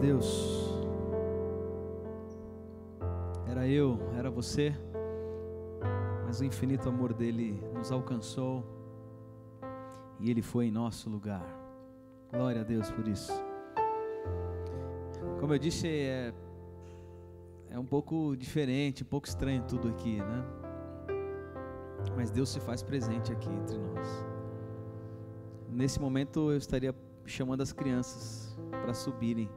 [0.00, 0.80] Deus.
[3.46, 4.74] Era eu, era você,
[6.24, 8.64] mas o infinito amor dele nos alcançou
[10.18, 11.44] e ele foi em nosso lugar.
[12.32, 13.32] Glória a Deus por isso.
[15.38, 16.32] Como eu disse, é,
[17.68, 20.44] é um pouco diferente, um pouco estranho tudo aqui, né?
[22.16, 24.26] Mas Deus se faz presente aqui entre nós.
[25.68, 26.94] Nesse momento eu estaria
[27.26, 29.48] chamando as crianças para subirem.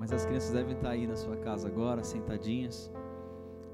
[0.00, 2.90] Mas as crianças devem estar aí na sua casa agora, sentadinhas.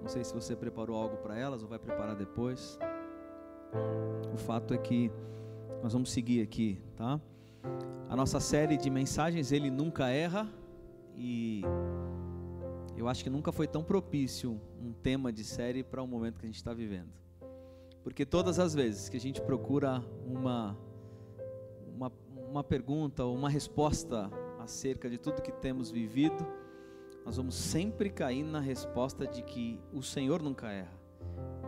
[0.02, 2.76] Não sei se você preparou algo para elas ou vai preparar depois.
[4.34, 5.08] O fato é que
[5.84, 7.20] nós vamos seguir aqui, tá?
[8.08, 10.52] A nossa série de mensagens, ele nunca erra
[11.14, 11.62] e
[12.96, 16.46] eu acho que nunca foi tão propício um tema de série para o momento que
[16.46, 17.12] a gente está vivendo.
[18.02, 20.76] Porque todas as vezes que a gente procura uma
[21.94, 22.12] uma,
[22.50, 24.28] uma pergunta ou uma resposta
[24.66, 26.44] acerca de tudo que temos vivido,
[27.24, 30.92] nós vamos sempre cair na resposta de que o Senhor nunca erra,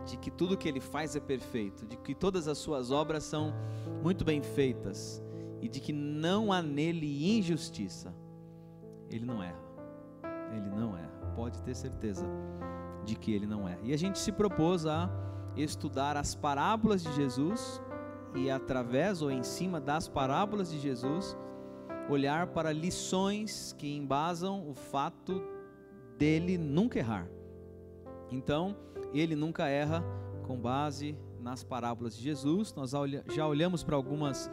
[0.05, 3.53] de que tudo que Ele faz é perfeito, de que todas as Suas obras são
[4.03, 5.23] muito bem feitas
[5.61, 8.13] e de que não há nele injustiça.
[9.09, 9.63] Ele não erra,
[10.51, 12.25] Ele não erra, pode ter certeza
[13.05, 13.79] de que Ele não erra.
[13.83, 15.09] E a gente se propôs a
[15.55, 17.81] estudar as parábolas de Jesus
[18.35, 21.35] e através ou em cima das parábolas de Jesus,
[22.09, 25.41] olhar para lições que embasam o fato
[26.17, 27.29] dele nunca errar.
[28.31, 28.75] Então,
[29.13, 30.03] ele nunca erra
[30.43, 32.73] com base nas parábolas de Jesus.
[32.73, 32.91] Nós
[33.33, 34.49] já olhamos para algumas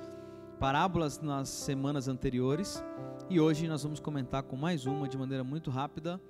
[0.61, 2.83] parábolas nas semanas anteriores
[3.29, 6.21] e hoje nós vamos comentar com mais uma de maneira muito rápida.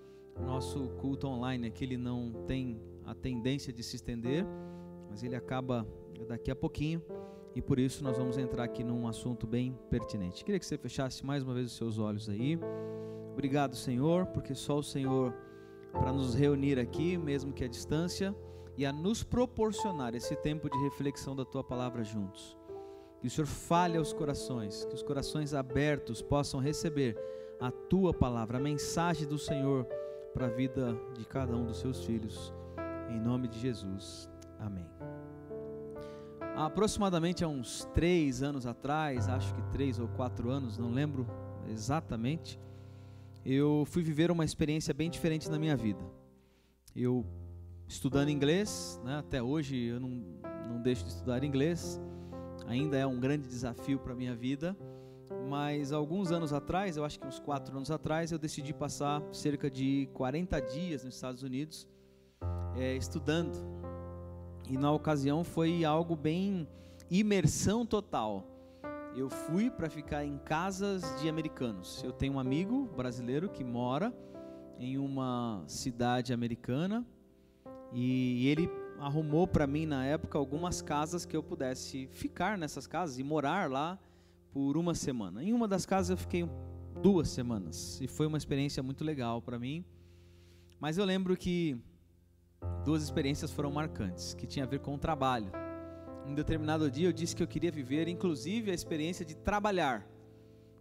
[0.41, 4.45] Nosso culto online aqui ele não tem a tendência de se estender,
[5.09, 5.87] mas ele acaba
[6.29, 7.03] daqui a pouquinho
[7.57, 10.45] e por isso nós vamos entrar aqui num assunto bem pertinente.
[10.45, 12.61] Queria que você fechasse mais uma vez os seus olhos aí.
[13.33, 15.35] Obrigado, Senhor, porque só o Senhor
[15.91, 18.37] para nos reunir aqui, mesmo que à distância,
[18.77, 22.59] e a nos proporcionar esse tempo de reflexão da tua palavra juntos.
[23.23, 27.17] Que o Senhor fale aos corações, que os corações abertos possam receber
[27.59, 29.87] a tua palavra, a mensagem do Senhor
[30.35, 32.53] para a vida de cada um dos seus filhos.
[33.09, 34.29] Em nome de Jesus.
[34.59, 35.06] Amém.
[36.57, 41.27] Aproximadamente há uns três anos atrás, acho que três ou quatro anos, não lembro
[41.69, 42.59] exatamente,
[43.45, 46.03] eu fui viver uma experiência bem diferente na minha vida.
[46.95, 47.27] Eu
[47.87, 50.09] estudando inglês, né, até hoje eu não,
[50.67, 52.01] não deixo de estudar inglês,
[52.67, 54.75] ainda é um grande desafio para a minha vida,
[55.51, 59.71] mas alguns anos atrás, eu acho que uns quatro anos atrás, eu decidi passar cerca
[59.71, 61.87] de 40 dias nos Estados Unidos
[62.77, 63.76] é, estudando
[64.69, 66.69] e na ocasião foi algo bem
[67.11, 68.45] imersão total.
[69.15, 72.03] Eu fui para ficar em casas de americanos.
[72.03, 74.13] Eu tenho um amigo brasileiro que mora
[74.79, 77.07] em uma cidade americana
[77.93, 78.69] e ele
[78.99, 83.71] arrumou para mim na época algumas casas que eu pudesse ficar nessas casas e morar
[83.71, 83.99] lá
[84.53, 85.43] por uma semana.
[85.43, 86.49] Em uma das casas eu fiquei
[87.03, 89.85] duas semanas e foi uma experiência muito legal para mim.
[90.81, 91.79] Mas eu lembro que
[92.85, 95.51] duas experiências foram marcantes, que tinha a ver com o trabalho.
[96.27, 100.07] Em determinado dia eu disse que eu queria viver, inclusive, a experiência de trabalhar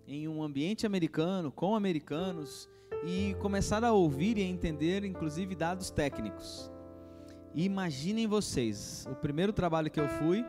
[0.08, 2.70] em um ambiente americano, com americanos,
[3.06, 6.72] e começar a ouvir e a entender, inclusive, dados técnicos.
[7.54, 10.46] E imaginem vocês, o primeiro trabalho que eu fui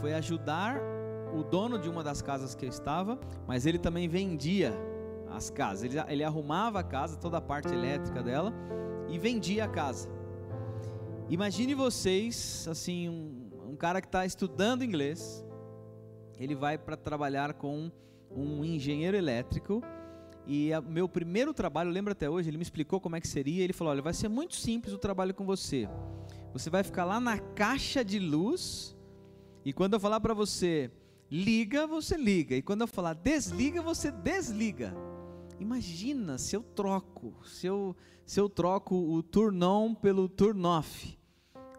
[0.00, 0.80] foi ajudar
[1.34, 4.72] o dono de uma das casas que eu estava, mas ele também vendia
[5.30, 5.84] as casas.
[5.84, 8.52] Ele, ele arrumava a casa, toda a parte elétrica dela,
[9.08, 10.08] e vendia a casa.
[11.34, 15.44] Imagine vocês, assim, um, um cara que está estudando inglês,
[16.38, 17.90] ele vai para trabalhar com
[18.30, 19.82] um engenheiro elétrico.
[20.46, 23.64] E o meu primeiro trabalho, lembro até hoje, ele me explicou como é que seria.
[23.64, 25.88] Ele falou: Olha, vai ser muito simples o trabalho com você.
[26.52, 28.96] Você vai ficar lá na caixa de luz.
[29.64, 30.88] E quando eu falar para você
[31.28, 32.54] liga, você liga.
[32.54, 34.94] E quando eu falar desliga, você desliga.
[35.58, 41.18] Imagina se eu troco, se eu, se eu troco o turn on pelo turn off,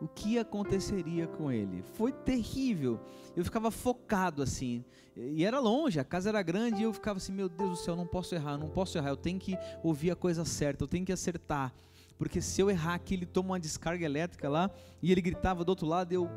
[0.01, 1.83] o que aconteceria com ele?
[1.93, 2.99] Foi terrível.
[3.35, 4.83] Eu ficava focado assim,
[5.15, 7.95] e era longe, a casa era grande, e eu ficava assim: meu Deus do céu,
[7.95, 11.05] não posso errar, não posso errar, eu tenho que ouvir a coisa certa, eu tenho
[11.05, 11.73] que acertar,
[12.17, 14.69] porque se eu errar aqui, ele toma uma descarga elétrica lá,
[15.01, 16.29] e ele gritava do outro lado, eu,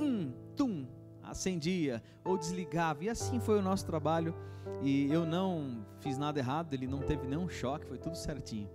[0.00, 0.86] hum, tum,
[1.22, 4.34] acendia ou desligava, e assim foi o nosso trabalho.
[4.82, 8.68] E eu não fiz nada errado, ele não teve nenhum choque, foi tudo certinho.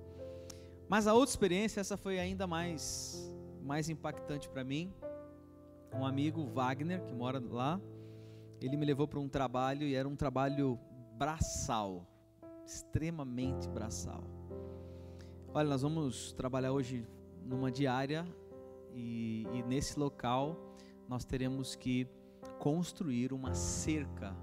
[0.87, 3.31] Mas a outra experiência, essa foi ainda mais,
[3.69, 4.91] mais impactante para mim.
[5.93, 7.79] Um amigo, Wagner, que mora lá,
[8.59, 10.79] ele me levou para um trabalho e era um trabalho
[11.15, 12.03] braçal.
[12.65, 14.23] extremamente braçal.
[15.53, 17.05] Olha, nós vamos trabalhar hoje
[17.43, 18.25] numa diária
[18.91, 20.75] e, e nesse local
[21.07, 22.07] nós teremos que
[22.57, 24.35] construir uma cerca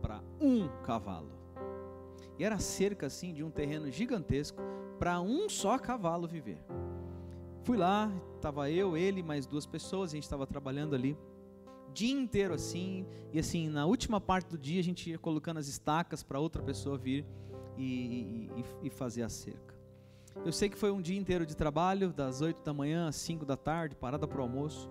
[0.00, 1.32] para um cavalo.
[2.38, 4.62] E era cerca assim de um terreno gigantesco
[4.98, 6.64] para um só cavalo viver.
[7.64, 11.16] Fui lá, estava eu, ele, mais duas pessoas, a gente estava trabalhando ali
[11.92, 15.68] dia inteiro assim, e assim, na última parte do dia a gente ia colocando as
[15.68, 17.24] estacas para outra pessoa vir
[17.76, 19.74] e, e, e, fazer a cerca.
[20.44, 23.44] Eu sei que foi um dia inteiro de trabalho, das 8 da manhã às 5
[23.44, 24.90] da tarde, parada para o almoço.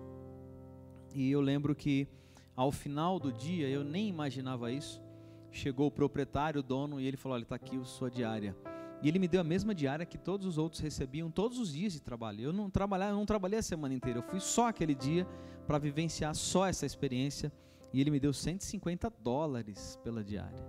[1.14, 2.08] E eu lembro que
[2.54, 5.02] ao final do dia, eu nem imaginava isso,
[5.50, 8.56] chegou o proprietário, o dono, e ele falou: Olha, está aqui a sua diária.
[9.02, 11.92] E ele me deu a mesma diária que todos os outros recebiam todos os dias
[11.92, 12.40] de trabalho.
[12.40, 14.20] Eu não eu não trabalhei a semana inteira.
[14.20, 15.26] Eu fui só aquele dia
[15.66, 17.52] para vivenciar só essa experiência.
[17.92, 20.64] E ele me deu 150 dólares pela diária.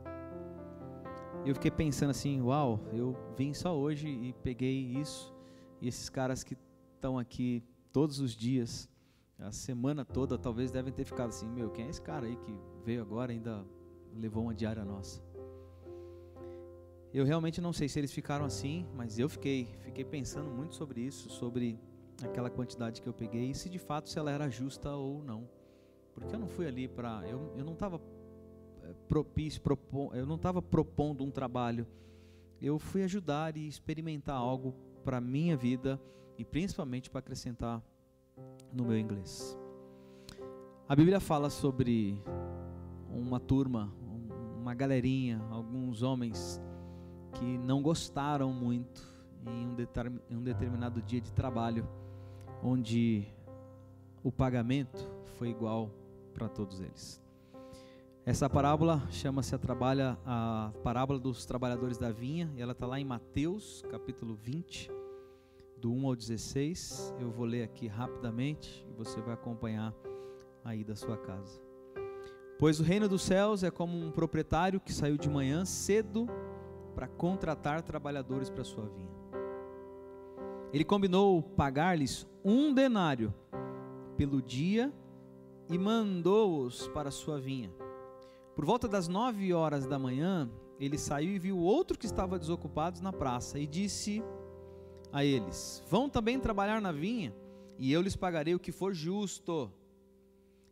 [1.46, 5.34] Eu fiquei pensando assim, uau, eu vim só hoje e peguei isso.
[5.80, 6.58] E esses caras que
[6.96, 8.90] estão aqui todos os dias,
[9.38, 12.60] a semana toda, talvez devem ter ficado assim, meu, quem é esse cara aí que
[12.84, 13.66] veio agora e ainda
[14.14, 15.22] levou uma diária nossa?
[17.14, 21.00] Eu realmente não sei se eles ficaram assim, mas eu fiquei, fiquei pensando muito sobre
[21.00, 21.80] isso, sobre
[22.24, 25.48] aquela quantidade que eu peguei e se de fato se ela era justa ou não.
[26.16, 28.02] Porque eu não fui ali para, eu, eu não estava
[28.82, 31.86] eh, propício, propon, eu não estava propondo um trabalho.
[32.60, 34.74] Eu fui ajudar e experimentar algo
[35.04, 36.02] para minha vida
[36.36, 37.80] e principalmente para acrescentar
[38.72, 39.56] no meu inglês.
[40.90, 42.20] A Bíblia fala sobre
[43.08, 43.94] uma turma,
[44.58, 46.60] uma galerinha, alguns homens
[47.34, 49.02] que não gostaram muito
[49.46, 51.88] em um, um determinado dia de trabalho,
[52.64, 53.28] onde
[54.24, 55.90] o pagamento foi igual
[56.34, 57.22] para todos eles.
[58.26, 62.98] Essa parábola chama-se a, trabalha, a parábola dos trabalhadores da vinha, e ela está lá
[62.98, 64.90] em Mateus, capítulo 20,
[65.78, 67.14] do 1 ao 16.
[67.20, 69.94] Eu vou ler aqui rapidamente e você vai acompanhar
[70.64, 71.62] aí da sua casa.
[72.58, 76.30] Pois o reino dos céus é como um proprietário que saiu de manhã cedo
[76.94, 79.14] para contratar trabalhadores para sua vinha.
[80.72, 83.34] Ele combinou pagar-lhes um denário
[84.18, 84.92] pelo dia
[85.70, 87.72] e mandou-os para sua vinha.
[88.56, 90.50] Por volta das nove horas da manhã,
[90.80, 94.24] ele saiu e viu outro que estava desocupado na praça e disse
[95.12, 97.34] a eles: Vão também trabalhar na vinha,
[97.78, 99.72] e eu lhes pagarei o que for justo.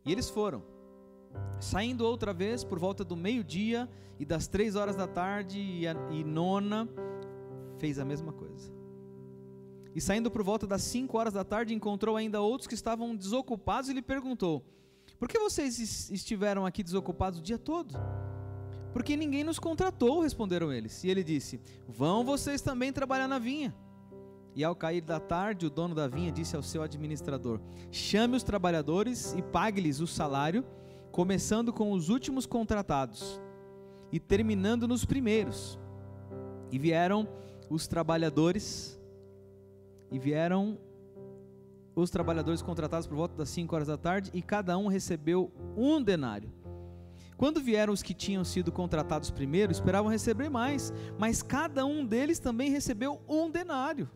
[0.04, 0.71] E eles foram.
[1.60, 3.88] Saindo outra vez por volta do meio-dia
[4.18, 6.88] e das três horas da tarde e, a, e nona,
[7.78, 8.72] fez a mesma coisa.
[9.94, 13.90] E saindo por volta das cinco horas da tarde, encontrou ainda outros que estavam desocupados
[13.90, 14.64] e lhe perguntou:
[15.18, 17.94] Por que vocês estiveram aqui desocupados o dia todo?
[18.92, 21.02] Porque ninguém nos contratou, responderam eles.
[21.04, 23.74] E ele disse: Vão vocês também trabalhar na vinha.
[24.54, 28.42] E ao cair da tarde, o dono da vinha disse ao seu administrador: Chame os
[28.42, 30.64] trabalhadores e pague-lhes o salário
[31.12, 33.40] começando com os últimos contratados
[34.10, 35.78] e terminando nos primeiros.
[36.70, 37.28] E vieram
[37.68, 38.98] os trabalhadores,
[40.10, 40.78] e vieram
[41.94, 46.02] os trabalhadores contratados por volta das 5 horas da tarde, e cada um recebeu um
[46.02, 46.50] denário.
[47.36, 52.38] Quando vieram os que tinham sido contratados primeiro, esperavam receber mais, mas cada um deles
[52.38, 54.08] também recebeu um denário.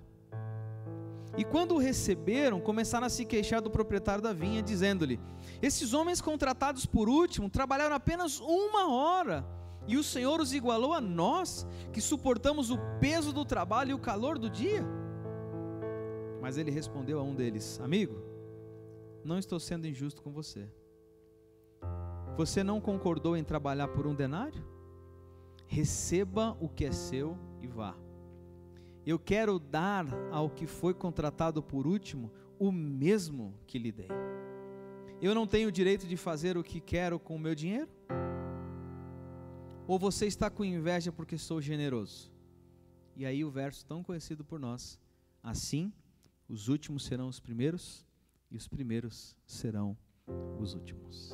[1.37, 5.21] E quando o receberam, começaram a se queixar do proprietário da vinha, dizendo-lhe:
[5.61, 9.47] Esses homens contratados por último trabalharam apenas uma hora,
[9.87, 13.99] e o Senhor os igualou a nós, que suportamos o peso do trabalho e o
[13.99, 14.85] calor do dia?
[16.41, 18.17] Mas ele respondeu a um deles: Amigo,
[19.23, 20.67] não estou sendo injusto com você.
[22.37, 24.65] Você não concordou em trabalhar por um denário?
[25.67, 27.95] Receba o que é seu e vá.
[29.07, 34.09] Eu quero dar ao que foi contratado por último o mesmo que lhe dei.
[35.23, 37.89] Eu não tenho o direito de fazer o que quero com o meu dinheiro?
[39.87, 42.33] Ou você está com inveja porque sou generoso?
[43.15, 44.99] E aí o verso tão conhecido por nós:
[45.41, 45.93] Assim,
[46.49, 48.05] os últimos serão os primeiros
[48.51, 49.97] e os primeiros serão
[50.59, 51.33] os últimos.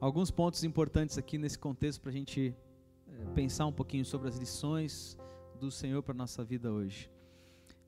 [0.00, 2.54] Alguns pontos importantes aqui nesse contexto para a gente
[3.08, 5.18] eh, pensar um pouquinho sobre as lições
[5.62, 7.08] do Senhor para a nossa vida hoje.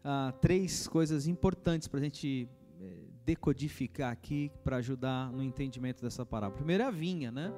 [0.05, 2.49] Ah, três coisas importantes para a gente
[2.81, 6.57] é, decodificar aqui para ajudar no entendimento dessa parábola.
[6.57, 7.53] Primeiro é a vinha, né?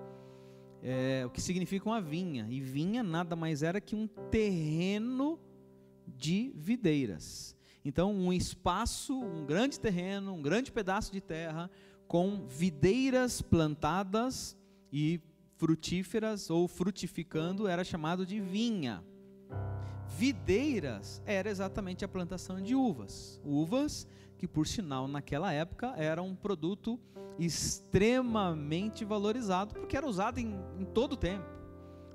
[0.82, 2.46] É, o que significa uma vinha?
[2.48, 5.38] E vinha nada mais era que um terreno
[6.06, 7.54] de videiras.
[7.84, 11.70] Então, um espaço, um grande terreno, um grande pedaço de terra
[12.08, 14.56] com videiras plantadas
[14.90, 15.20] e
[15.56, 19.04] frutíferas ou frutificando era chamado de vinha.
[20.08, 23.40] Videiras era exatamente a plantação de uvas.
[23.44, 24.06] Uvas
[24.38, 26.98] que, por sinal, naquela época era um produto
[27.38, 31.44] extremamente valorizado, porque era usado em, em todo o tempo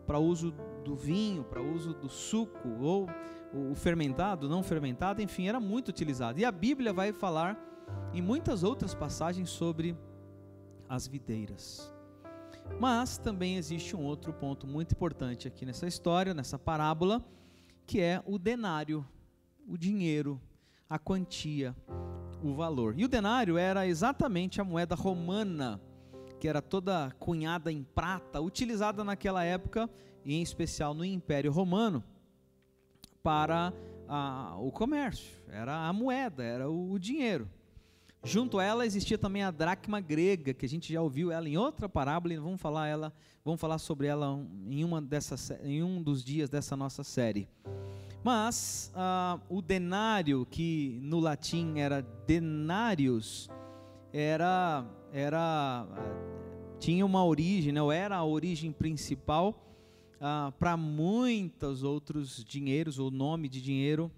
[0.05, 3.07] para uso do vinho, para uso do suco, ou
[3.53, 6.39] o fermentado, não fermentado, enfim, era muito utilizado.
[6.39, 7.57] E a Bíblia vai falar
[8.13, 9.95] em muitas outras passagens sobre
[10.87, 11.93] as videiras.
[12.79, 17.23] Mas também existe um outro ponto muito importante aqui nessa história, nessa parábola,
[17.85, 19.05] que é o denário,
[19.67, 20.39] o dinheiro,
[20.89, 21.75] a quantia,
[22.43, 22.93] o valor.
[22.97, 25.79] E o denário era exatamente a moeda romana,
[26.39, 29.89] que era toda cunhada em prata, utilizada naquela época,
[30.25, 32.03] em especial no Império Romano,
[33.23, 33.73] para
[34.07, 35.41] a, o comércio.
[35.47, 37.47] Era a moeda, era o, o dinheiro.
[38.23, 41.57] Junto a ela existia também a dracma grega, que a gente já ouviu ela em
[41.57, 43.11] outra parábola, e vamos falar ela,
[43.43, 47.49] vamos falar sobre ela em uma dessas, em um dos dias dessa nossa série.
[48.23, 53.49] Mas ah, o denário, que no latim era denarius,
[54.13, 55.87] era era
[56.79, 59.65] tinha uma origem, né, ou era a origem principal
[60.19, 64.11] ah, para muitos outros dinheiros ou nome de dinheiro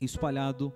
[0.00, 0.72] espalhado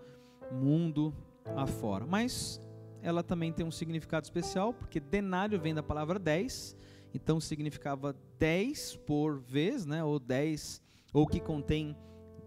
[0.50, 1.14] mundo
[1.56, 2.06] afora.
[2.06, 2.60] Mas
[3.02, 6.76] ela também tem um significado especial, porque denário vem da palavra 10,
[7.12, 10.80] então significava 10 por vez, né, ou 10,
[11.12, 11.96] ou que contém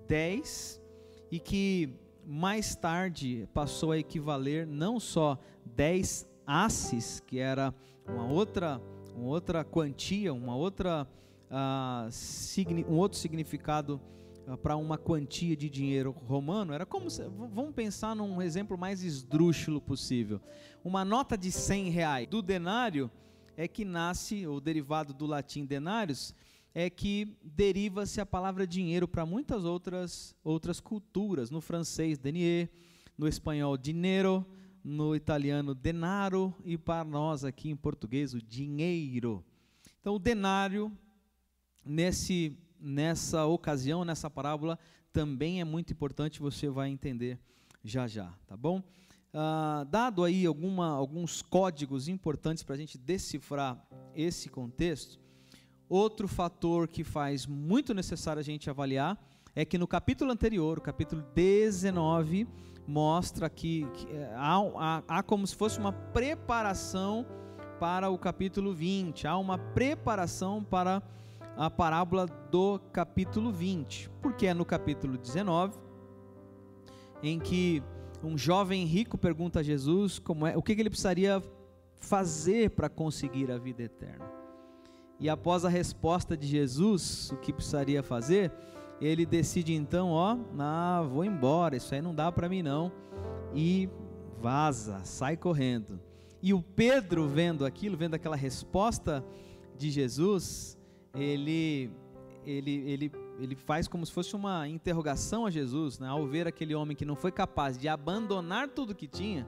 [0.08, 0.82] 10,
[1.30, 1.94] e que
[2.26, 7.74] mais tarde passou a equivaler não só 10 asses, que era
[8.08, 8.82] uma outra,
[9.16, 11.08] uma outra quantia, uma outra,
[11.52, 14.02] uh, um outro significado
[14.62, 19.82] para uma quantia de dinheiro romano, era como, se, vamos pensar num exemplo mais esdrúxulo
[19.82, 20.40] possível.
[20.84, 23.10] Uma nota de 100 reais do denário
[23.58, 26.36] é que nasce, o derivado do latim denários,
[26.74, 31.50] é que deriva-se a palavra dinheiro para muitas outras, outras culturas.
[31.50, 32.70] No francês, denier,
[33.18, 34.46] no espanhol, dinheiro,
[34.84, 39.44] no italiano, denaro, e para nós aqui em português, o dinheiro.
[40.02, 40.92] Então, o denário,
[41.84, 44.78] nesse nessa ocasião, nessa parábola,
[45.12, 47.40] também é muito importante, você vai entender
[47.84, 48.84] já já, tá bom?
[49.34, 53.78] Ah, dado aí alguma, alguns códigos importantes para a gente decifrar
[54.16, 55.20] esse contexto,
[55.90, 59.18] outro fator que faz muito necessário a gente avaliar
[59.56, 62.48] é que no capítulo anterior, o capítulo 19,
[62.88, 67.26] mostra que, que é, há, há, há como se fosse uma preparação
[67.80, 71.02] para o capítulo 20, há uma preparação para
[71.58, 75.78] a parábola do capítulo 20, porque é no capítulo 19
[77.24, 77.82] em que
[78.24, 81.42] um jovem rico pergunta a Jesus como é, o que, ele precisaria
[82.00, 84.26] fazer para conseguir a vida eterna.
[85.20, 88.52] E após a resposta de Jesus, o que precisaria fazer,
[89.00, 92.92] ele decide então, ó, ah, vou embora, isso aí não dá para mim não,
[93.54, 93.90] e
[94.40, 96.00] vaza, sai correndo.
[96.42, 99.26] E o Pedro vendo aquilo, vendo aquela resposta
[99.78, 100.78] de Jesus,
[101.16, 101.90] ele,
[102.46, 106.08] ele, ele, ele faz como se fosse uma interrogação a Jesus, né?
[106.08, 109.48] ao ver aquele homem que não foi capaz de abandonar tudo que tinha,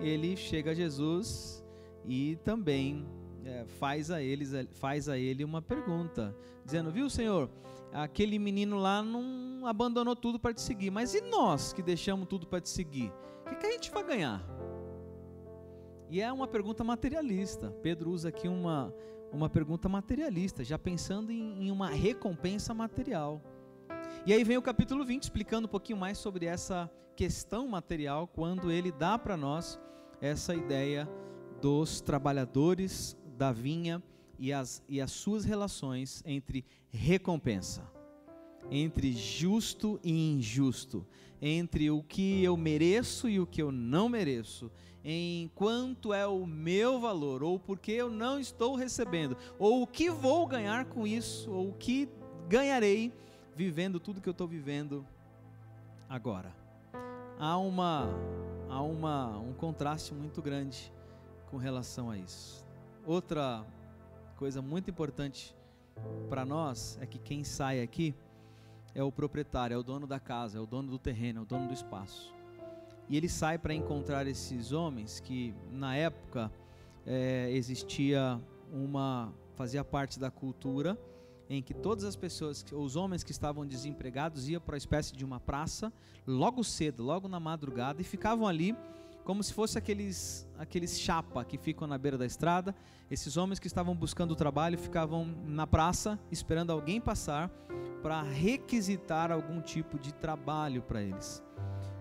[0.00, 1.64] ele chega a Jesus
[2.04, 3.06] e também
[3.44, 7.50] é, faz, a eles, faz a ele uma pergunta, dizendo: Viu, Senhor,
[7.92, 12.46] aquele menino lá não abandonou tudo para te seguir, mas e nós que deixamos tudo
[12.46, 13.12] para te seguir?
[13.44, 14.44] O que, que a gente vai ganhar?
[16.10, 17.70] E é uma pergunta materialista.
[17.82, 18.94] Pedro usa aqui uma,
[19.32, 23.42] uma pergunta materialista, já pensando em, em uma recompensa material.
[24.26, 28.70] E aí vem o capítulo 20 explicando um pouquinho mais sobre essa questão material, quando
[28.70, 29.78] ele dá para nós
[30.20, 31.08] essa ideia
[31.60, 34.02] dos trabalhadores da vinha
[34.38, 37.82] e as, e as suas relações entre recompensa,
[38.70, 41.06] entre justo e injusto,
[41.40, 44.70] entre o que eu mereço e o que eu não mereço,
[45.10, 50.10] em quanto é o meu valor, ou porque eu não estou recebendo, ou o que
[50.10, 52.06] vou ganhar com isso, ou o que
[52.46, 53.10] ganharei
[53.56, 55.06] vivendo tudo que eu estou vivendo
[56.10, 56.54] agora.
[57.38, 58.10] Há uma
[58.68, 60.92] há uma um contraste muito grande
[61.50, 62.66] com relação a isso.
[63.06, 63.64] Outra
[64.36, 65.56] coisa muito importante
[66.28, 68.14] para nós é que quem sai aqui
[68.94, 71.46] é o proprietário, é o dono da casa, é o dono do terreno, é o
[71.46, 72.36] dono do espaço.
[73.08, 76.50] E ele sai para encontrar esses homens que na época
[77.06, 78.40] é, existia
[78.72, 80.98] uma fazia parte da cultura
[81.50, 85.24] em que todas as pessoas, os homens que estavam desempregados iam para uma espécie de
[85.24, 85.92] uma praça
[86.26, 88.76] logo cedo, logo na madrugada e ficavam ali
[89.24, 92.74] como se fosse aqueles, aqueles chapa que ficam na beira da estrada.
[93.10, 97.50] Esses homens que estavam buscando trabalho ficavam na praça esperando alguém passar
[98.02, 101.42] para requisitar algum tipo de trabalho para eles.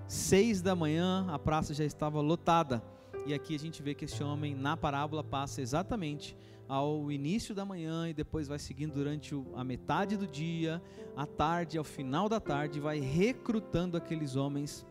[0.08, 2.82] Seis da manhã a praça já estava lotada
[3.26, 6.34] e aqui a gente vê que esse homem na parábola passa exatamente
[6.66, 10.82] ao início da manhã e depois vai seguindo durante a metade do dia,
[11.14, 14.86] à tarde, ao final da tarde, vai recrutando aqueles homens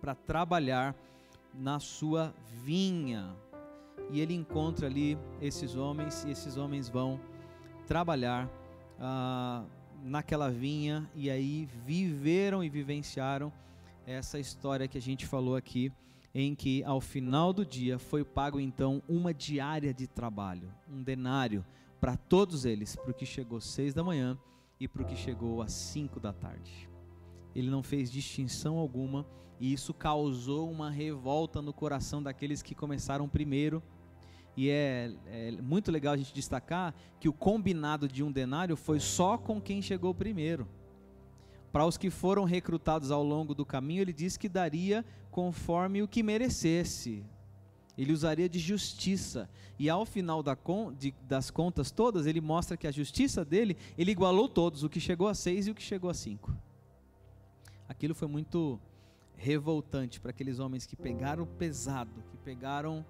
[0.00, 0.96] para trabalhar
[1.52, 2.34] na sua
[2.64, 3.36] vinha.
[4.10, 7.20] E ele encontra ali esses homens, e esses homens vão
[7.86, 8.50] trabalhar
[8.98, 9.64] ah,
[10.02, 13.52] naquela vinha, e aí viveram e vivenciaram
[14.06, 15.92] essa história que a gente falou aqui,
[16.34, 21.64] em que ao final do dia foi pago então uma diária de trabalho, um denário
[22.00, 24.38] para todos eles, para o que chegou seis da manhã
[24.80, 26.88] e para o que chegou às cinco da tarde.
[27.54, 29.26] Ele não fez distinção alguma
[29.60, 33.82] e isso causou uma revolta no coração daqueles que começaram primeiro.
[34.56, 38.98] E é, é, muito legal a gente destacar que o combinado de um denário foi
[38.98, 40.66] só com quem chegou primeiro.
[41.72, 46.08] Para os que foram recrutados ao longo do caminho, ele disse que daria conforme o
[46.08, 47.24] que merecesse.
[47.96, 49.48] Ele usaria de justiça.
[49.78, 50.56] E ao final da
[50.98, 55.00] de, das contas todas, ele mostra que a justiça dele, ele igualou todos, o que
[55.00, 56.54] chegou a seis e o que chegou a cinco.
[57.88, 58.78] Aquilo foi muito
[59.34, 63.04] revoltante para aqueles homens que pegaram pesado, que pegaram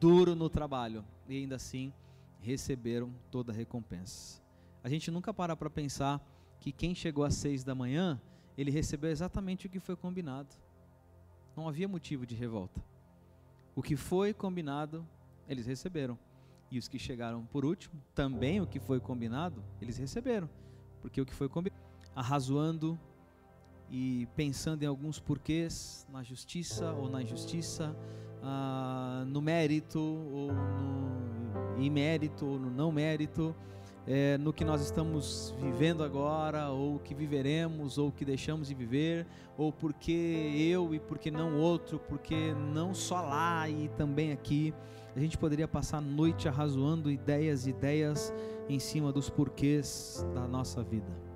[0.00, 1.92] duro no trabalho e ainda assim
[2.40, 4.42] receberam toda a recompensa.
[4.82, 6.20] A gente nunca para para pensar
[6.60, 8.20] que quem chegou às seis da manhã,
[8.56, 10.54] ele recebeu exatamente o que foi combinado.
[11.56, 12.82] Não havia motivo de revolta.
[13.74, 15.06] O que foi combinado,
[15.48, 16.18] eles receberam.
[16.70, 20.48] E os que chegaram por último, também o que foi combinado, eles receberam.
[21.00, 21.82] Porque o que foi combinado,
[22.14, 22.98] arrazoando
[23.90, 27.94] e pensando em alguns porquês na justiça ou na injustiça,
[28.42, 33.54] ah, no mérito ou no imérito ou no não mérito,
[34.06, 39.26] é, no que nós estamos vivendo agora, ou que viveremos, ou que deixamos de viver,
[39.58, 44.72] ou porque eu e porque não outro, porque não só lá e também aqui.
[45.14, 48.32] A gente poderia passar a noite arrazoando ideias e ideias
[48.68, 51.26] em cima dos porquês da nossa vida.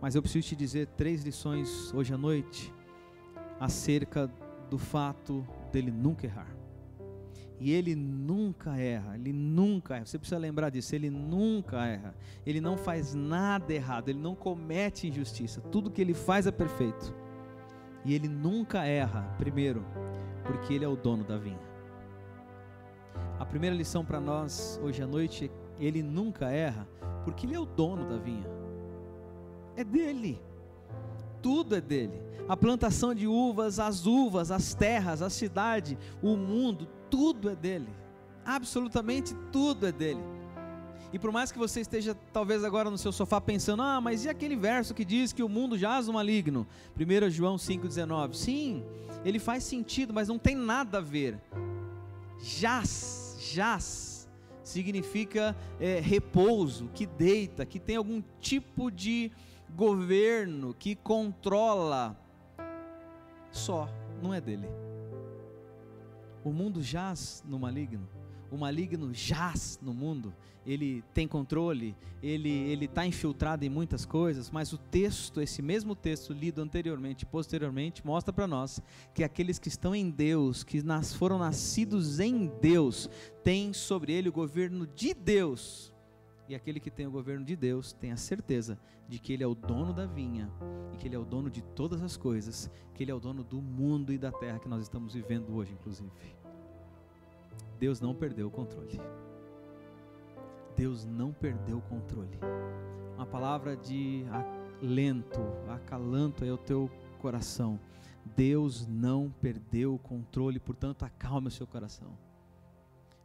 [0.00, 2.72] Mas eu preciso te dizer três lições hoje à noite
[3.58, 4.30] acerca
[4.70, 6.60] do fato dele nunca errar.
[7.60, 10.06] E ele nunca erra, ele nunca erra.
[10.06, 12.14] Você precisa lembrar disso, ele nunca erra.
[12.46, 15.60] Ele não faz nada errado, ele não comete injustiça.
[15.60, 17.14] Tudo que ele faz é perfeito.
[18.04, 19.84] E ele nunca erra, primeiro,
[20.44, 21.60] porque ele é o dono da vinha.
[23.38, 26.88] A primeira lição para nós hoje à noite, ele nunca erra,
[27.24, 28.60] porque ele é o dono da vinha
[29.80, 30.40] é dele.
[31.42, 32.20] Tudo é dele.
[32.48, 37.88] A plantação de uvas, as uvas, as terras, a cidade, o mundo, tudo é dele.
[38.44, 40.22] Absolutamente tudo é dele.
[41.12, 44.28] E por mais que você esteja talvez agora no seu sofá pensando, ah, mas e
[44.28, 46.66] aquele verso que diz que o mundo jaz no maligno?
[46.96, 48.34] 1 João 5,19.
[48.34, 48.84] Sim,
[49.24, 51.40] ele faz sentido, mas não tem nada a ver.
[52.38, 54.28] Jaz, jaz,
[54.62, 59.32] significa é, repouso, que deita, que tem algum tipo de
[59.74, 62.16] governo que controla
[63.50, 63.88] só,
[64.22, 64.68] não é dele.
[66.44, 68.08] O mundo jaz no maligno.
[68.50, 70.34] O maligno jaz no mundo.
[70.66, 75.94] Ele tem controle, ele ele está infiltrado em muitas coisas, mas o texto, esse mesmo
[75.94, 78.82] texto lido anteriormente e posteriormente, mostra para nós
[79.14, 83.08] que aqueles que estão em Deus, que nas, foram nascidos em Deus,
[83.42, 85.89] têm sobre ele o governo de Deus
[86.50, 88.76] e aquele que tem o governo de Deus tem a certeza
[89.08, 90.50] de que Ele é o dono da vinha,
[90.92, 93.44] e que Ele é o dono de todas as coisas, que Ele é o dono
[93.44, 96.10] do mundo e da terra que nós estamos vivendo hoje, inclusive.
[97.78, 99.00] Deus não perdeu o controle.
[100.76, 102.36] Deus não perdeu o controle.
[103.14, 104.24] Uma palavra de
[104.82, 107.78] alento, acalanto é o teu coração.
[108.36, 112.18] Deus não perdeu o controle, portanto, acalme o seu coração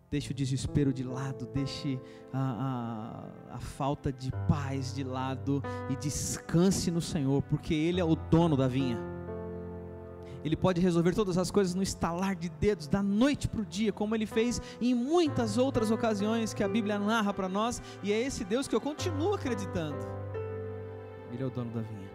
[0.10, 2.00] deixe o desespero de lado, deixe
[2.32, 8.06] a, a, a, falta de paz de lado e descanse no Senhor, porque Ele é
[8.06, 8.98] o dono da vinha.
[10.44, 13.92] Ele pode resolver todas as coisas no estalar de dedos, da noite para o dia,
[13.92, 18.22] como Ele fez em muitas outras ocasiões que a Bíblia narra para nós, e é
[18.22, 19.98] esse Deus que eu continuo acreditando.
[21.32, 22.06] Ele é o dono da vinha.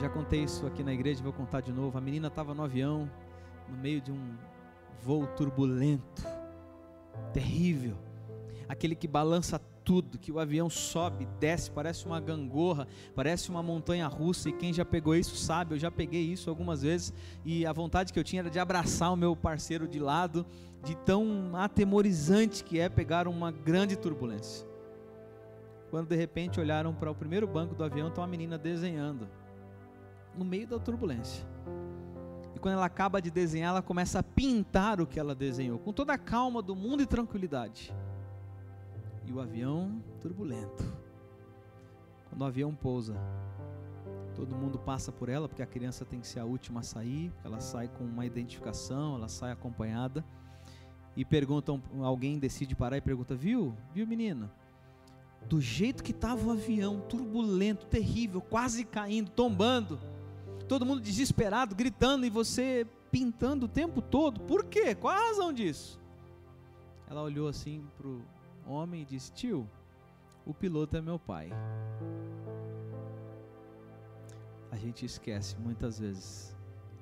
[0.00, 1.96] Já contei isso aqui na igreja, vou contar de novo.
[1.96, 3.08] A menina estava no avião,
[3.68, 4.34] no meio de um
[5.00, 6.41] voo turbulento
[7.32, 7.96] terrível,
[8.68, 14.06] aquele que balança tudo, que o avião sobe, desce, parece uma gangorra, parece uma montanha
[14.06, 17.12] russa, e quem já pegou isso sabe, eu já peguei isso algumas vezes,
[17.44, 20.46] e a vontade que eu tinha era de abraçar o meu parceiro de lado,
[20.84, 24.66] de tão atemorizante que é pegar uma grande turbulência.
[25.90, 29.28] Quando de repente olharam para o primeiro banco do avião, está uma menina desenhando,
[30.36, 31.51] no meio da turbulência.
[32.62, 36.14] Quando ela acaba de desenhar, ela começa a pintar o que ela desenhou, com toda
[36.14, 37.92] a calma do mundo e tranquilidade
[39.26, 40.84] e o avião turbulento.
[42.28, 43.16] Quando o avião pousa,
[44.36, 47.32] todo mundo passa por ela, porque a criança tem que ser a última a sair,
[47.44, 50.24] ela sai com uma identificação, ela sai acompanhada.
[51.16, 54.50] E perguntam, alguém decide parar e pergunta: Viu, viu menina?
[55.48, 59.98] Do jeito que estava o avião, turbulento, terrível, quase caindo, tombando,
[60.72, 64.94] todo mundo desesperado, gritando, e você pintando o tempo todo, por quê?
[64.94, 66.00] Qual a razão disso?
[67.06, 68.22] Ela olhou assim para o
[68.64, 69.68] homem e disse: Tio,
[70.46, 71.50] o piloto é meu pai.
[74.70, 76.56] A gente esquece muitas vezes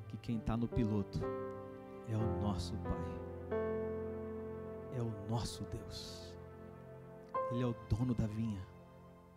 [0.08, 1.20] que quem está no piloto
[2.08, 3.20] é o nosso Pai,
[4.96, 6.34] é o nosso Deus.
[7.52, 8.66] Ele é o dono da vinha.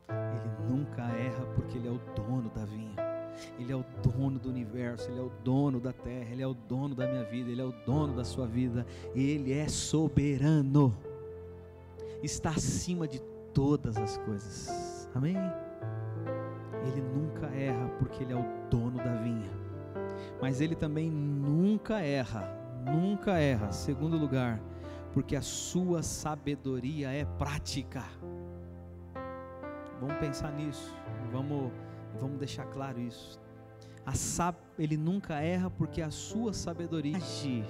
[0.10, 3.13] Ele nunca erra porque ele é o dono da vinha.
[3.60, 6.54] Ele é o dono do universo, ele é o dono da terra, ele é o
[6.54, 8.86] dono da minha vida, ele é o dono da sua vida.
[9.16, 10.96] Ele é soberano
[12.26, 13.20] está acima de
[13.54, 15.10] todas as coisas.
[15.14, 15.36] Amém?
[16.88, 19.52] Ele nunca erra porque ele é o dono da vinha.
[20.42, 22.50] Mas ele também nunca erra,
[22.86, 23.72] nunca erra.
[23.72, 24.60] Segundo lugar,
[25.14, 28.04] porque a sua sabedoria é prática.
[30.00, 30.94] Vamos pensar nisso.
[31.32, 31.72] Vamos,
[32.20, 33.40] vamos deixar claro isso.
[34.06, 37.64] A, ele nunca erra porque a sua sabedoria age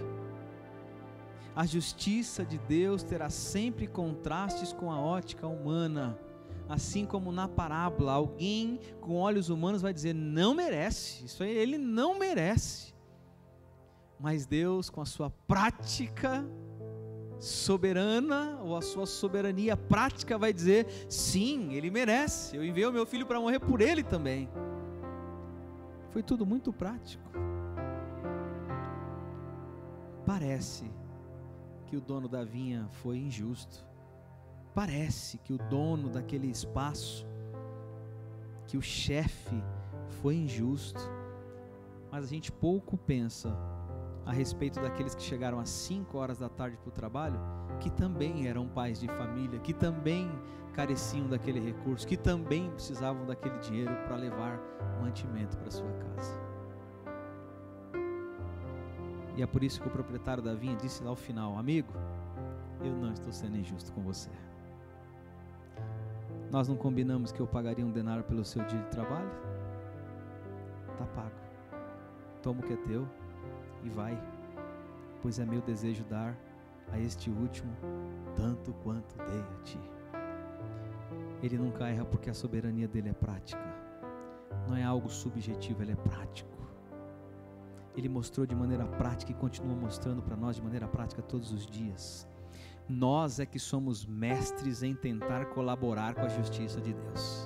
[1.56, 6.18] a justiça de Deus terá sempre contrastes com a ótica humana.
[6.68, 11.78] Assim como na parábola, alguém com olhos humanos vai dizer: não merece, isso aí ele
[11.78, 12.94] não merece.
[14.20, 16.46] Mas Deus, com a sua prática
[17.44, 22.56] soberana, ou a sua soberania prática, vai dizer: sim, ele merece.
[22.56, 24.50] Eu enviei o meu filho para morrer por ele também.
[26.12, 27.24] Foi tudo muito prático.
[30.26, 30.90] Parece
[31.88, 33.86] que o dono da vinha foi injusto.
[34.74, 37.28] Parece que o dono daquele espaço,
[38.68, 39.62] que o chefe
[40.22, 41.02] foi injusto.
[42.10, 43.54] Mas a gente pouco pensa
[44.26, 47.40] a respeito daqueles que chegaram às 5 horas da tarde para o trabalho,
[47.80, 50.32] que também eram pais de família, que também
[50.74, 54.60] careciam daquele recurso, que também precisavam daquele dinheiro para levar
[55.02, 56.42] mantimento para sua casa.
[59.36, 61.92] E é por isso que o proprietário da vinha disse lá ao final: Amigo,
[62.82, 64.30] eu não estou sendo injusto com você.
[66.52, 69.32] Nós não combinamos que eu pagaria um denário pelo seu dia de trabalho?
[70.92, 71.32] Está pago.
[72.44, 73.08] Toma o que é teu
[73.84, 74.22] e vai,
[75.22, 76.38] pois é meu desejo dar
[76.92, 77.72] a este último
[78.36, 79.80] tanto quanto dei a ti.
[81.42, 83.62] Ele nunca erra porque a soberania dele é prática.
[84.68, 86.52] Não é algo subjetivo, ele é prático.
[87.96, 91.66] Ele mostrou de maneira prática e continua mostrando para nós de maneira prática todos os
[91.66, 92.28] dias.
[92.88, 97.43] Nós é que somos mestres em tentar colaborar com a justiça de Deus.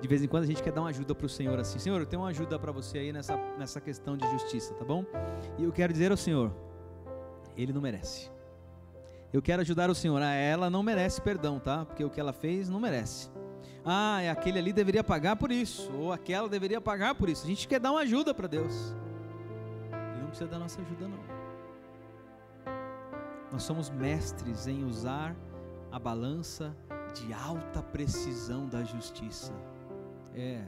[0.00, 2.00] De vez em quando a gente quer dar uma ajuda para o Senhor assim: Senhor,
[2.00, 5.04] eu tenho uma ajuda para você aí nessa, nessa questão de justiça, tá bom?
[5.58, 6.52] E eu quero dizer ao Senhor:
[7.56, 8.30] Ele não merece.
[9.32, 10.20] Eu quero ajudar o Senhor.
[10.20, 11.84] Ah, ela não merece perdão, tá?
[11.84, 13.30] Porque o que ela fez não merece.
[13.84, 17.44] Ah, aquele ali deveria pagar por isso, ou aquela deveria pagar por isso.
[17.44, 18.94] A gente quer dar uma ajuda para Deus
[20.30, 21.18] precisa da nossa ajuda, não.
[23.52, 25.36] Nós somos mestres em usar
[25.90, 26.74] a balança
[27.14, 29.52] de alta precisão da justiça.
[30.34, 30.64] É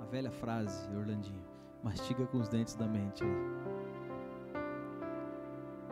[0.00, 1.42] a velha frase, Orlandinho.
[1.82, 3.30] Mastiga com os dentes da mente aí.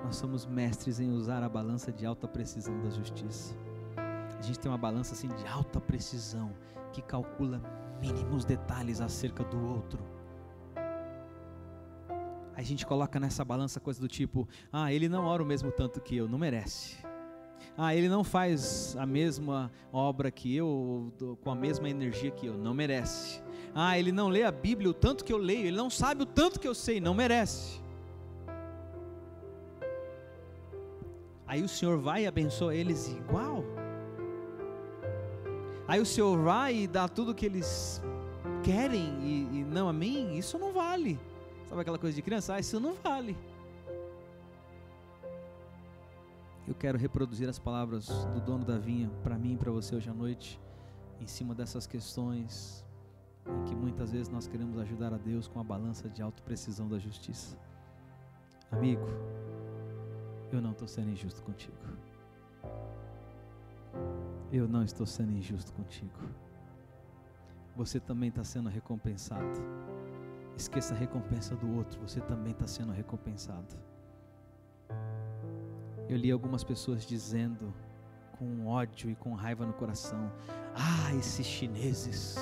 [0.05, 3.55] Nós somos mestres em usar a balança de alta precisão da justiça.
[3.97, 6.53] A gente tem uma balança assim de alta precisão
[6.93, 7.61] que calcula
[8.01, 10.17] mínimos detalhes acerca do outro
[12.57, 16.01] a gente coloca nessa balança coisa do tipo: ah, ele não ora o mesmo tanto
[16.01, 16.97] que eu, não merece.
[17.77, 22.57] Ah, ele não faz a mesma obra que eu, com a mesma energia que eu,
[22.57, 23.42] não merece.
[23.75, 26.27] Ah, ele não lê a Bíblia o tanto que eu leio, ele não sabe o
[26.27, 27.81] tanto que eu sei, não merece.
[31.47, 33.62] Aí o Senhor vai e abençoa eles igual.
[35.87, 38.03] Aí o Senhor vai e dá tudo que eles
[38.64, 41.19] querem e, e não a mim, isso não vale.
[41.69, 42.55] Sabe aquela coisa de criança?
[42.55, 43.37] Ah, isso não vale.
[46.66, 50.11] Eu quero reproduzir as palavras do dono da vinha para mim e para você hoje
[50.11, 50.61] à noite,
[51.20, 52.85] em cima dessas questões
[53.46, 56.98] em que muitas vezes nós queremos ajudar a Deus com a balança de autoprecisão da
[56.98, 57.57] justiça.
[58.72, 59.07] Amigo,
[60.52, 61.76] eu não estou sendo injusto contigo.
[64.52, 66.18] Eu não estou sendo injusto contigo.
[67.76, 69.61] Você também está sendo recompensado.
[70.57, 73.76] Esqueça a recompensa do outro, você também está sendo recompensado.
[76.09, 77.75] Eu li algumas pessoas dizendo,
[78.38, 80.31] com ódio e com raiva no coração:
[80.75, 82.37] Ah, esses chineses.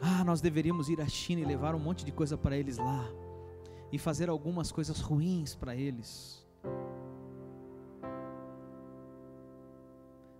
[0.00, 3.06] Ah, nós deveríamos ir à China e levar um monte de coisa para eles lá.
[3.92, 6.46] E fazer algumas coisas ruins para eles.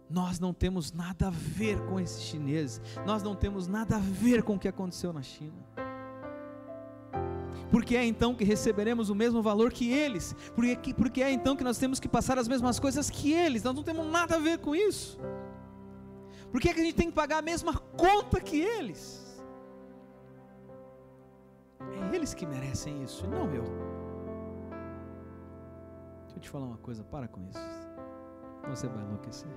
[0.08, 2.80] Nós não temos nada a ver com esses chineses.
[3.06, 5.62] Nós não temos nada a ver com o que aconteceu na China.
[7.70, 10.34] Porque é então que receberemos o mesmo valor que eles.
[10.54, 13.62] Porque, porque é então que nós temos que passar as mesmas coisas que eles.
[13.62, 15.18] Nós não temos nada a ver com isso.
[16.50, 19.40] Por que, é que a gente tem que pagar a mesma conta que eles?
[21.80, 23.64] É eles que merecem isso, não eu.
[26.24, 27.60] Deixa eu te falar uma coisa, para com isso.
[28.68, 29.48] Você vai enlouquecer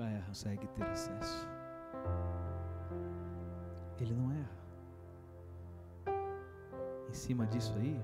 [0.00, 1.48] nunca erra, consegue ter acesso.
[4.00, 4.59] Ele não erra.
[7.10, 8.00] Em cima disso aí,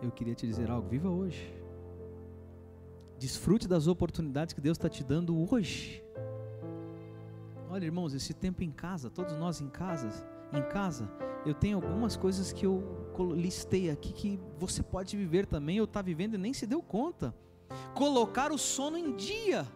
[0.00, 1.54] eu queria te dizer algo: viva hoje.
[3.18, 6.02] Desfrute das oportunidades que Deus está te dando hoje.
[7.70, 10.08] Olha, irmãos, esse tempo em casa, todos nós em casa,
[10.54, 11.10] em casa,
[11.44, 12.82] eu tenho algumas coisas que eu
[13.34, 17.34] listei aqui que você pode viver também, ou está vivendo e nem se deu conta.
[17.94, 19.66] Colocar o sono em dia.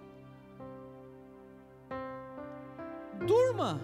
[3.27, 3.79] Durma.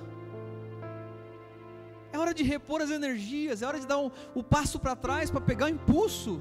[2.17, 5.31] É hora de repor as energias, é hora de dar um, o passo para trás
[5.31, 6.39] para pegar o impulso.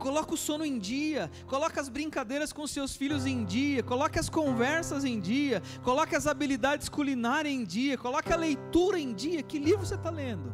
[0.00, 4.28] Coloca o sono em dia, coloca as brincadeiras com seus filhos em dia, coloca as
[4.28, 9.44] conversas em dia, coloca as habilidades culinárias em dia, coloca a leitura em dia.
[9.44, 10.52] Que livro você está lendo?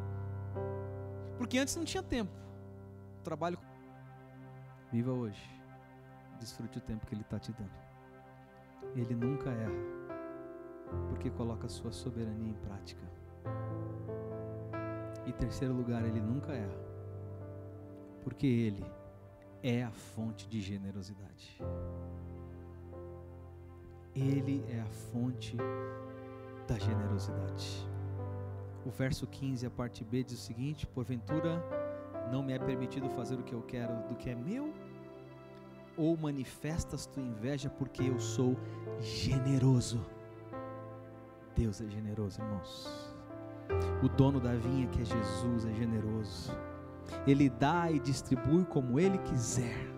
[1.38, 2.32] Porque antes não tinha tempo.
[3.24, 3.58] Trabalho.
[4.92, 5.48] Viva hoje.
[6.38, 7.72] Desfrute o tempo que Ele está te dando.
[8.94, 9.82] Ele nunca erra,
[11.08, 13.16] porque coloca a sua soberania em prática.
[15.26, 16.78] E terceiro lugar, Ele nunca erra,
[18.22, 18.84] porque Ele
[19.62, 21.58] é a fonte de generosidade.
[24.14, 25.56] Ele é a fonte
[26.66, 27.86] da generosidade.
[28.84, 31.60] O verso 15, a parte B, diz o seguinte: Porventura
[32.30, 34.72] não me é permitido fazer o que eu quero do que é meu?
[35.96, 38.56] Ou manifestas tua inveja porque eu sou
[39.00, 40.04] generoso?
[41.56, 43.15] Deus é generoso, irmãos.
[44.02, 46.52] O dono da vinha, que é Jesus, é generoso.
[47.26, 49.96] Ele dá e distribui como ele quiser.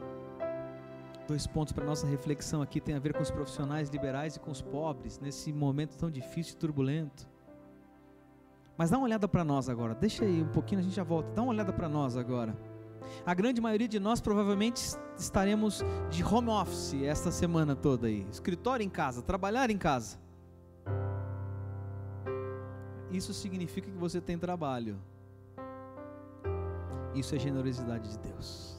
[1.27, 4.51] Dois pontos para nossa reflexão aqui tem a ver com os profissionais liberais e com
[4.51, 7.29] os pobres nesse momento tão difícil e turbulento.
[8.79, 9.95] Mas dá uma olhada para nós agora.
[9.95, 11.31] Deixa aí um pouquinho, a gente já volta.
[11.35, 12.57] Dá uma olhada para nós agora.
[13.27, 14.81] A grande maioria de nós provavelmente
[15.19, 18.27] estaremos de home office esta semana toda aí.
[18.31, 20.19] Escritório em casa, trabalhar em casa.
[23.11, 24.99] Isso significa que você tem trabalho.
[27.15, 28.77] Isso é generosidade de Deus.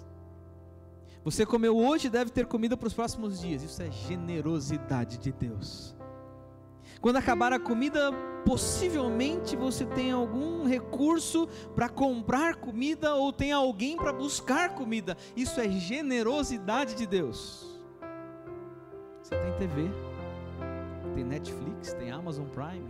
[1.24, 3.64] Você comeu hoje deve ter comida para os próximos dias.
[3.64, 5.96] Isso é generosidade de Deus.
[7.02, 8.12] Quando acabar a comida,
[8.46, 15.16] possivelmente você tem algum recurso para comprar comida ou tem alguém para buscar comida.
[15.36, 17.68] Isso é generosidade de Deus.
[19.22, 19.90] Você tem TV,
[21.14, 22.90] tem Netflix, tem Amazon Prime,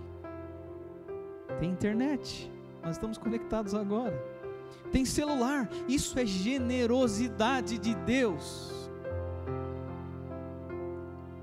[1.60, 2.52] tem internet.
[2.82, 4.17] Nós estamos conectados agora.
[4.91, 5.69] Tem celular.
[5.88, 8.89] Isso é generosidade de Deus.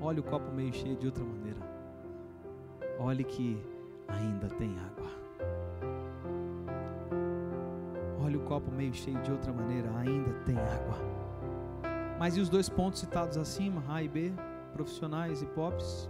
[0.01, 1.61] Olha o copo meio cheio de outra maneira.
[2.99, 3.61] Olhe que
[4.09, 5.11] ainda tem água.
[8.25, 10.97] Olhe o copo meio cheio de outra maneira, ainda tem água.
[12.19, 14.33] Mas e os dois pontos citados acima, A e B,
[14.73, 16.09] profissionais e POPs?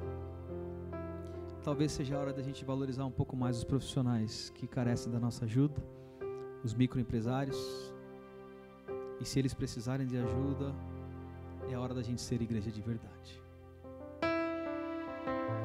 [1.66, 5.18] Talvez seja a hora da gente valorizar um pouco mais os profissionais que carecem da
[5.18, 5.82] nossa ajuda,
[6.62, 7.92] os microempresários.
[9.20, 10.72] E se eles precisarem de ajuda,
[11.68, 13.42] é a hora da gente ser igreja de verdade.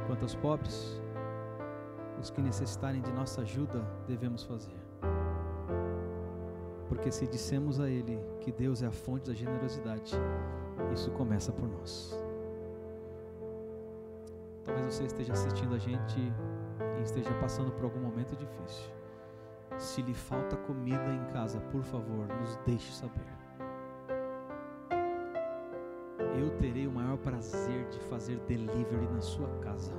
[0.07, 0.99] Quanto aos pobres,
[2.19, 4.81] os que necessitarem de nossa ajuda, devemos fazer.
[6.89, 10.15] Porque se dissemos a Ele que Deus é a fonte da generosidade,
[10.95, 12.20] isso começa por nós.
[14.71, 16.34] Talvez você esteja assistindo a gente
[16.97, 18.89] e esteja passando por algum momento difícil.
[19.77, 23.27] Se lhe falta comida em casa, por favor, nos deixe saber.
[26.39, 29.91] Eu terei o maior prazer de fazer delivery na sua casa.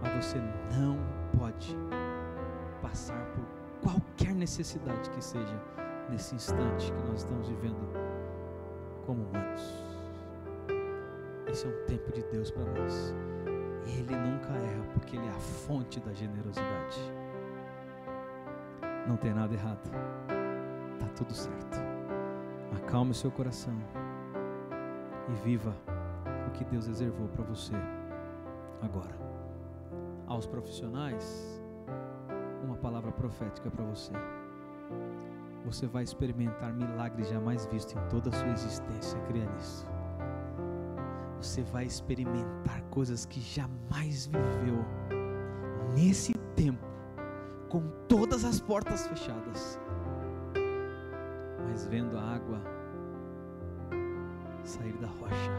[0.00, 0.38] Mas você
[0.78, 0.96] não
[1.36, 1.76] pode
[2.80, 3.44] passar por
[3.82, 5.60] qualquer necessidade que seja
[6.08, 7.88] nesse instante que nós estamos vivendo
[9.04, 9.84] como humanos.
[11.48, 13.12] Esse é um tempo de Deus para nós.
[13.86, 17.00] Ele nunca erra, porque Ele é a fonte da generosidade.
[19.06, 19.90] Não tem nada errado.
[20.94, 21.78] Está tudo certo.
[22.76, 23.76] Acalme o seu coração
[25.28, 25.74] e viva
[26.46, 27.74] o que Deus reservou para você
[28.82, 29.14] agora.
[30.26, 31.60] Aos profissionais,
[32.62, 34.12] uma palavra profética para você.
[35.64, 39.18] Você vai experimentar milagres jamais vistos em toda a sua existência.
[39.20, 39.86] Cria nisso.
[41.40, 44.84] Você vai experimentar coisas que jamais viveu
[45.94, 46.86] nesse tempo,
[47.68, 49.78] com todas as portas fechadas,
[51.68, 52.60] mas vendo a água
[54.64, 55.50] sair da rocha,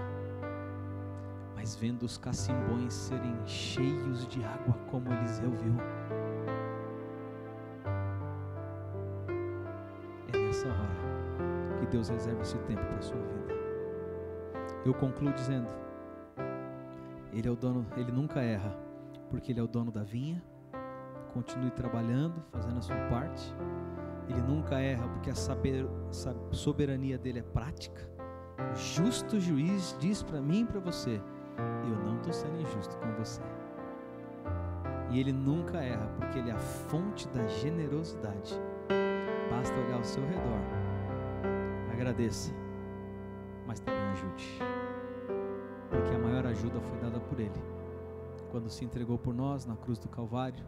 [1.56, 5.76] mas vendo os cacimbões serem cheios de água, como Eliseu viu.
[10.34, 13.54] É nessa hora que Deus reserva esse tempo para a sua vida.
[14.86, 15.68] Eu concluo dizendo:
[17.34, 18.76] Ele é o dono, ele nunca erra,
[19.30, 20.44] porque ele é o dono da vinha.
[21.34, 23.56] Continue trabalhando, fazendo a sua parte.
[24.28, 25.88] Ele nunca erra, porque a saber,
[26.52, 28.10] soberania dele é prática.
[28.72, 31.22] O justo juiz diz para mim e para você:
[31.84, 33.42] Eu não estou sendo injusto com você.
[35.10, 38.60] E ele nunca erra, porque ele é a fonte da generosidade.
[39.50, 40.60] Basta olhar ao seu redor.
[41.92, 42.54] Agradeça,
[43.68, 44.81] mas também ajude.
[46.12, 47.64] Porque a maior ajuda foi dada por ele,
[48.52, 50.66] quando se entregou por nós na cruz do Calvário,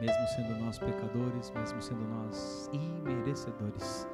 [0.00, 4.08] mesmo sendo nós pecadores, mesmo sendo nós imerecedores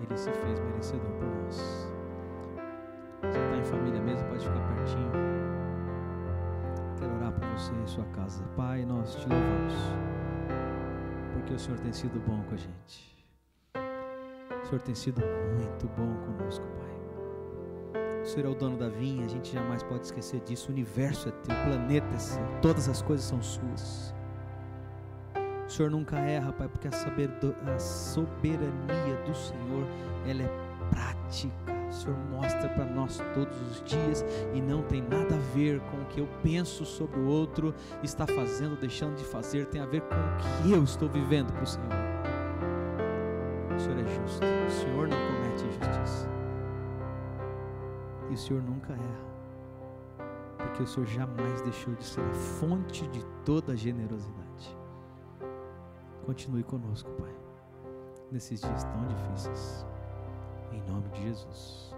[0.00, 1.90] ele se fez merecedor por nós.
[3.20, 5.12] Você está em família mesmo, pode ficar pertinho.
[6.98, 8.42] Quero orar por você e sua casa.
[8.56, 9.74] Pai, nós te louvamos,
[11.34, 13.26] porque o Senhor tem sido bom com a gente.
[14.62, 16.91] O Senhor tem sido muito bom conosco, Pai.
[18.22, 20.68] O Senhor é o dono da vinha, a gente jamais pode esquecer disso.
[20.68, 24.14] O universo é teu, o planeta é seu, todas as coisas são suas.
[25.66, 26.92] O Senhor nunca erra, Pai, porque a,
[27.78, 29.86] soberania do Senhor,
[30.26, 30.50] ela é
[30.90, 31.72] prática.
[31.88, 35.96] O Senhor mostra para nós todos os dias e não tem nada a ver com
[35.98, 40.02] o que eu penso sobre o outro, está fazendo, deixando de fazer, tem a ver
[40.02, 41.88] com o que eu estou vivendo para o Senhor.
[43.74, 44.44] O Senhor é justo,
[48.32, 53.22] E o Senhor nunca erra, porque o Senhor jamais deixou de ser a fonte de
[53.44, 54.74] toda generosidade.
[56.24, 57.34] Continue conosco, Pai,
[58.30, 59.86] nesses dias tão difíceis.
[60.72, 61.94] Em nome de Jesus.